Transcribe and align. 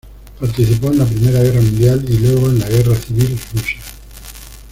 Participó 0.39 0.87
en 0.87 0.97
la 0.97 1.05
Primera 1.05 1.43
Guerra 1.43 1.61
Mundial 1.61 2.03
y 2.09 2.17
luego 2.17 2.47
en 2.47 2.57
la 2.57 2.67
Guerra 2.69 2.95
Civil 2.95 3.37
Rusa. 3.53 3.77